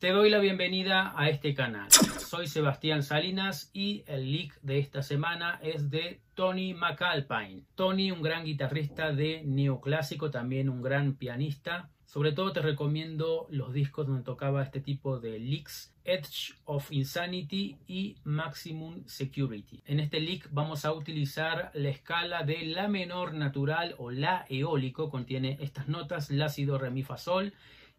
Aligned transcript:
Te 0.00 0.12
doy 0.12 0.30
la 0.30 0.38
bienvenida 0.38 1.12
a 1.14 1.28
este 1.28 1.52
canal. 1.52 1.92
Soy 1.92 2.46
Sebastián 2.46 3.02
Salinas 3.02 3.70
y 3.74 4.02
el 4.06 4.32
leak 4.32 4.58
de 4.62 4.78
esta 4.78 5.02
semana 5.02 5.60
es 5.62 5.90
de 5.90 6.22
Tony 6.32 6.72
McAlpine. 6.72 7.64
Tony, 7.74 8.10
un 8.10 8.22
gran 8.22 8.46
guitarrista 8.46 9.12
de 9.12 9.42
neoclásico, 9.44 10.30
también 10.30 10.70
un 10.70 10.80
gran 10.80 11.16
pianista. 11.16 11.90
Sobre 12.06 12.32
todo 12.32 12.50
te 12.54 12.62
recomiendo 12.62 13.46
los 13.50 13.74
discos 13.74 14.06
donde 14.06 14.22
tocaba 14.22 14.62
este 14.62 14.80
tipo 14.80 15.20
de 15.20 15.38
leaks, 15.38 15.94
Edge 16.04 16.54
of 16.64 16.90
Insanity 16.90 17.76
y 17.86 18.16
Maximum 18.24 19.04
Security. 19.04 19.82
En 19.84 20.00
este 20.00 20.18
leak 20.18 20.48
vamos 20.50 20.86
a 20.86 20.94
utilizar 20.94 21.70
la 21.74 21.90
escala 21.90 22.42
de 22.44 22.62
La 22.62 22.88
menor 22.88 23.34
natural 23.34 23.96
o 23.98 24.10
La 24.10 24.46
eólico, 24.48 25.10
contiene 25.10 25.58
estas 25.60 25.88
notas, 25.88 26.30
La, 26.30 26.48
Si, 26.48 26.64
Do, 26.64 26.78
Re, 26.78 26.90
Mi, 26.90 27.02
Fa, 27.02 27.18
Sol 27.18 27.52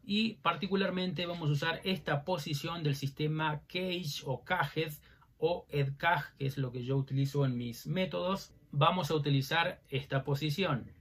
y 0.04 0.36
particularmente 0.36 1.26
vamos 1.26 1.50
a 1.50 1.54
usar 1.54 1.82
esta 1.84 2.24
posición 2.24 2.84
del 2.84 2.96
sistema 2.96 3.62
Cage 3.68 4.24
o 4.26 4.44
Caged 4.44 4.94
o 5.38 5.66
EdCag, 5.70 6.36
que 6.38 6.46
es 6.46 6.58
lo 6.58 6.72
que 6.72 6.84
yo 6.84 6.98
utilizo 6.98 7.46
en 7.46 7.58
mis 7.58 7.88
métodos. 7.88 8.54
Vamos 8.72 9.12
a 9.12 9.16
utilizar 9.16 9.82
esta 9.90 10.24
posición. 10.24 10.92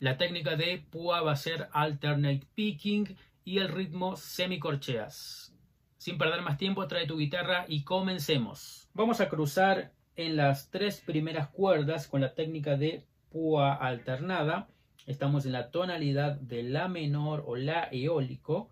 La 0.00 0.16
técnica 0.16 0.56
de 0.56 0.82
púa 0.90 1.20
va 1.20 1.32
a 1.32 1.36
ser 1.36 1.68
alternate 1.72 2.46
picking 2.54 3.16
y 3.44 3.58
el 3.58 3.68
ritmo 3.68 4.16
semicorcheas. 4.16 5.54
Sin 5.98 6.16
perder 6.16 6.40
más 6.40 6.56
tiempo, 6.56 6.86
trae 6.88 7.06
tu 7.06 7.18
guitarra 7.18 7.66
y 7.68 7.84
comencemos. 7.84 8.88
Vamos 8.94 9.20
a 9.20 9.28
cruzar 9.28 9.92
en 10.20 10.36
las 10.36 10.70
tres 10.70 11.00
primeras 11.00 11.48
cuerdas 11.48 12.06
con 12.06 12.20
la 12.20 12.34
técnica 12.34 12.76
de 12.76 13.06
púa 13.30 13.72
alternada. 13.74 14.68
Estamos 15.06 15.46
en 15.46 15.52
la 15.52 15.70
tonalidad 15.70 16.36
de 16.36 16.62
La 16.62 16.88
menor 16.88 17.42
o 17.46 17.56
La 17.56 17.88
eólico. 17.90 18.70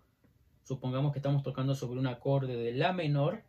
Supongamos 0.63 1.11
que 1.11 1.17
estamos 1.17 1.41
tocando 1.41 1.73
sobre 1.73 1.99
un 1.99 2.05
acorde 2.05 2.55
de 2.55 2.73
La 2.73 2.93
menor. 2.93 3.41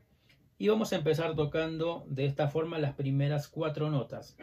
Y 0.57 0.69
vamos 0.69 0.93
a 0.93 0.97
empezar 0.97 1.35
tocando 1.35 2.07
de 2.09 2.25
esta 2.25 2.49
forma 2.49 2.79
las 2.79 2.95
primeras 2.95 3.49
cuatro 3.49 3.91
notas. 3.91 4.37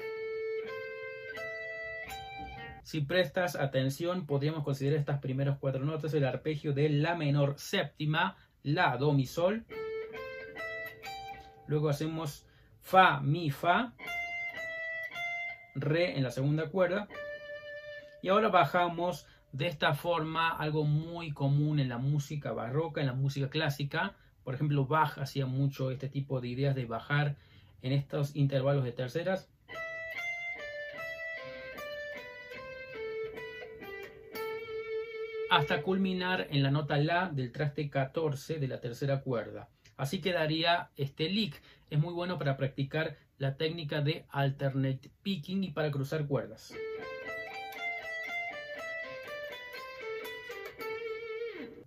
Si 2.84 3.02
prestas 3.02 3.56
atención, 3.56 4.28
podríamos 4.28 4.64
considerar 4.64 5.00
estas 5.00 5.20
primeras 5.20 5.58
cuatro 5.58 5.84
notas 5.84 6.14
el 6.14 6.26
arpegio 6.26 6.74
de 6.74 6.90
La 6.90 7.16
menor 7.16 7.56
séptima, 7.58 8.38
La, 8.62 8.98
Do, 8.98 9.14
Mi, 9.14 9.26
Sol. 9.26 9.66
Luego 11.68 11.90
hacemos 11.90 12.47
Fa, 12.88 13.20
Mi, 13.20 13.52
Fa, 13.52 13.92
Re 15.76 16.16
en 16.16 16.24
la 16.24 16.32
segunda 16.32 16.70
cuerda. 16.70 17.10
Y 18.22 18.30
ahora 18.30 18.48
bajamos 18.48 19.28
de 19.52 19.68
esta 19.68 19.94
forma 19.94 20.56
algo 20.56 20.86
muy 20.86 21.34
común 21.34 21.82
en 21.82 21.90
la 21.90 21.98
música 21.98 22.54
barroca, 22.54 23.02
en 23.02 23.08
la 23.08 23.14
música 23.14 23.50
clásica. 23.50 24.16
Por 24.46 24.56
ejemplo, 24.56 24.86
Bach 24.86 25.18
hacía 25.18 25.46
mucho 25.46 25.92
este 25.92 26.08
tipo 26.08 26.40
de 26.40 26.48
ideas 26.48 26.76
de 26.76 26.86
bajar 26.86 27.36
en 27.82 27.92
estos 27.92 28.34
intervalos 28.38 28.86
de 28.86 28.94
terceras. 28.94 29.50
Hasta 35.52 35.82
culminar 35.82 36.48
en 36.52 36.64
la 36.64 36.72
nota 36.72 36.96
La 36.96 37.30
del 37.30 37.52
traste 37.52 37.90
14 37.90 38.60
de 38.60 38.68
la 38.70 38.80
tercera 38.80 39.20
cuerda. 39.20 39.68
Así 39.98 40.22
quedaría 40.22 40.92
este 40.96 41.28
lick. 41.28 41.62
Es 41.90 42.00
muy 42.00 42.14
bueno 42.14 42.38
para 42.38 42.56
practicar 42.56 43.18
la 43.40 43.58
técnica 43.58 44.02
de 44.02 44.26
alternate 44.30 45.12
picking 45.24 45.64
y 45.64 45.72
para 45.72 45.92
cruzar 45.92 46.28
cuerdas. 46.28 46.74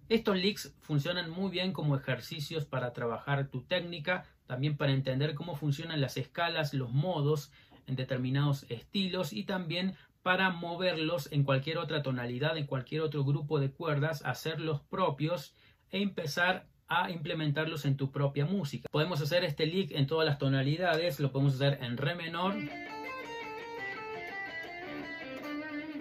Estos 0.09 0.37
licks 0.37 0.75
funcionan 0.81 1.31
muy 1.31 1.51
bien 1.51 1.73
como 1.73 1.97
ejercicios 1.97 2.65
para 2.65 2.93
trabajar 2.93 3.47
tu 3.47 3.63
técnica, 3.63 4.27
también 4.47 4.77
para 4.77 4.91
entender 4.91 5.37
cómo 5.37 5.55
funcionan 5.55 6.01
las 6.01 6.17
escalas, 6.17 6.75
los 6.75 6.91
modos 6.91 7.53
en 7.87 7.95
determinados 7.95 8.67
estilos 8.71 9.33
y 9.33 9.45
también 9.45 9.95
para 10.23 10.51
moverlos 10.51 11.31
en 11.31 11.45
cualquier 11.45 11.79
otra 11.79 12.03
tonalidad, 12.03 12.57
en 12.57 12.67
cualquier 12.67 13.03
otro 13.03 13.25
grupo 13.25 13.61
de 13.61 13.71
cuerdas, 13.71 14.25
hacerlos 14.25 14.81
propios 14.81 15.55
e 15.91 16.03
empezar 16.03 16.67
a 16.91 17.09
implementarlos 17.09 17.85
en 17.85 17.97
tu 17.97 18.11
propia 18.11 18.45
música. 18.45 18.89
Podemos 18.91 19.21
hacer 19.21 19.45
este 19.45 19.65
lick 19.65 19.93
en 19.93 20.09
todas 20.09 20.27
las 20.27 20.39
tonalidades, 20.39 21.21
lo 21.21 21.31
podemos 21.31 21.55
hacer 21.55 21.79
en 21.83 21.97
re 21.97 22.17
menor, 22.17 22.57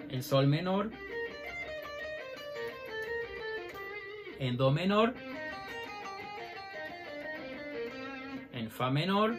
en 0.08 0.22
sol 0.24 0.48
menor, 0.48 0.90
en 4.40 4.56
do 4.56 4.72
menor, 4.72 5.14
en 8.52 8.68
fa 8.68 8.90
menor, 8.90 9.36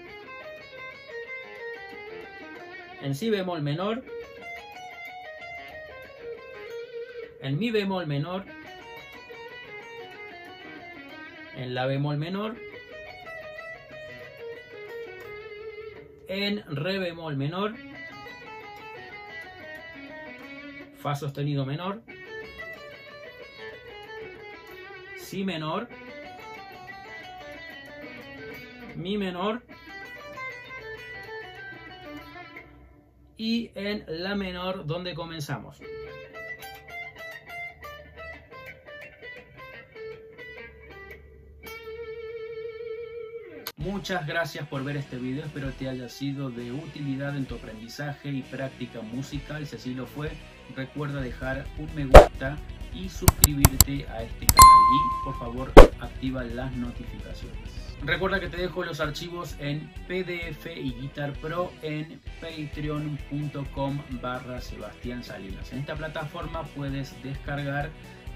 en 3.01 3.13
si 3.13 3.29
bemol 3.29 3.62
menor, 3.62 4.06
en 7.41 7.59
mi 7.59 7.72
bemol 7.72 8.07
menor, 8.07 8.45
en 11.56 11.73
la 11.73 11.85
bemol 11.85 12.17
menor, 12.17 12.56
en 16.28 16.63
re 16.67 16.97
bemol 17.00 17.35
menor, 17.35 17.75
fa 21.01 21.16
sostenido 21.16 21.66
menor, 21.66 22.01
si 25.17 25.44
menor, 25.44 25.88
mi 28.95 29.18
menor 29.18 29.63
y 33.38 33.72
en 33.75 34.03
la 34.07 34.35
menor 34.35 34.85
donde 34.85 35.16
comenzamos. 35.16 35.79
Muchas 43.84 44.28
gracias 44.28 44.68
por 44.68 44.84
ver 44.84 44.96
este 44.96 45.18
video, 45.18 45.44
espero 45.44 45.72
te 45.72 45.90
haya 45.90 46.08
sido 46.08 46.52
de 46.52 46.72
utilidad 46.72 47.36
en 47.36 47.46
tu 47.46 47.56
aprendizaje 47.56 48.30
y 48.30 48.44
práctica 48.44 49.02
musical. 49.02 49.66
Si 49.66 49.75
así 49.75 49.96
lo 49.96 50.06
fue, 50.06 50.31
recuerda 50.75 51.19
dejar 51.19 51.66
un 51.80 51.90
me 51.96 52.06
gusta 52.06 52.58
y 52.94 53.09
suscribirte 53.09 54.08
a 54.09 54.22
este 54.22 54.45
canal 54.45 54.62
y 54.94 55.25
por 55.25 55.39
favor 55.39 55.72
activa 56.00 56.44
las 56.44 56.72
notificaciones. 56.74 57.57
Recuerda 58.04 58.39
que 58.39 58.50
te 58.50 58.57
dejo 58.57 58.83
los 58.83 59.00
archivos 59.00 59.56
en 59.57 59.92
PDF 60.07 60.68
y 60.75 60.94
Guitar 61.01 61.33
Pro 61.33 61.72
en 61.81 62.22
patreon.com 62.39 64.00
barra 64.22 64.62
Sebastián 64.62 65.24
Salinas. 65.24 65.74
En 65.74 65.80
esta 65.80 65.95
plataforma 65.95 66.63
puedes 66.75 67.16
descargar 67.24 67.89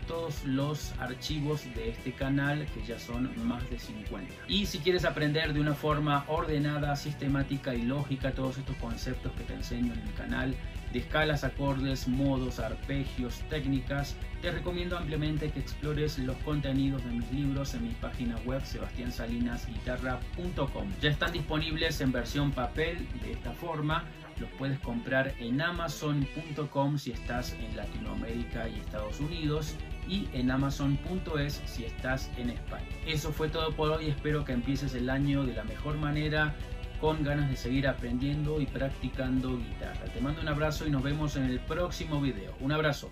todos 0.08 0.44
los 0.46 0.94
archivos 1.00 1.64
de 1.76 1.90
este 1.90 2.12
canal 2.12 2.66
que 2.74 2.84
ya 2.86 3.00
son 3.00 3.30
más 3.48 3.68
de 3.70 3.80
50 3.80 4.34
y 4.48 4.66
si 4.66 4.80
quieres 4.80 5.06
aprender 5.06 5.54
de 5.54 5.60
una 5.60 5.74
forma 5.74 6.26
ordenada 6.28 6.96
sistemática 6.96 7.74
y 7.76 7.82
lógica 7.84 8.32
todos 8.32 8.58
estos 8.58 8.76
conceptos 8.78 9.32
que 9.34 9.44
te 9.44 9.54
enseño 9.54 9.94
en 9.94 10.00
el 10.00 10.14
canal 10.14 10.56
escalas, 11.00 11.44
acordes, 11.44 12.08
modos, 12.08 12.60
arpegios, 12.60 13.42
técnicas, 13.50 14.16
te 14.42 14.52
recomiendo 14.52 14.96
ampliamente 14.98 15.52
que 15.52 15.60
explores 15.60 16.18
los 16.20 16.38
contenidos 16.38 17.04
de 17.04 17.12
mis 17.12 17.30
libros 17.32 17.74
en 17.74 17.84
mi 17.84 17.94
página 17.94 18.38
web 18.46 18.64
sebastiansalinasguitarra.com. 18.64 20.88
Ya 21.02 21.10
están 21.10 21.32
disponibles 21.32 22.00
en 22.02 22.12
versión 22.12 22.52
papel 22.52 23.08
de 23.24 23.32
esta 23.32 23.54
forma, 23.54 24.04
los 24.40 24.50
puedes 24.52 24.80
comprar 24.80 25.34
en 25.40 25.62
amazon.com 25.62 26.98
si 26.98 27.12
estás 27.12 27.54
en 27.54 27.76
Latinoamérica 27.76 28.68
y 28.68 28.80
Estados 28.80 29.20
Unidos 29.20 29.76
y 30.08 30.28
en 30.34 30.52
amazon.es 30.52 31.62
si 31.66 31.86
estás 31.86 32.30
en 32.38 32.50
España. 32.50 32.86
Eso 33.08 33.32
fue 33.32 33.50
todo 33.50 33.76
por 33.76 33.92
hoy, 33.92 34.08
espero 34.08 34.46
que 34.46 34.54
empieces 34.54 34.94
el 34.94 35.10
año 35.10 35.46
de 35.46 35.54
la 35.54 35.64
mejor 35.64 35.98
manera, 35.98 36.54
con 37.00 37.24
ganas 37.24 37.50
de 37.50 37.58
seguir 37.58 37.88
aprendiendo 37.88 38.62
y 38.62 38.66
practicando 38.66 39.58
guitarra. 39.58 40.06
Te 40.14 40.22
mando 40.22 40.42
un 40.42 40.48
abrazo 40.48 40.88
y 40.88 40.92
nos 40.92 41.04
vemos 41.04 41.36
en 41.36 41.44
el 41.44 41.60
próximo 41.60 42.22
video. 42.22 42.56
Un 42.60 42.72
abrazo. 42.72 43.12